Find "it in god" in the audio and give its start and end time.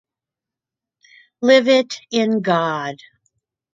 1.67-2.95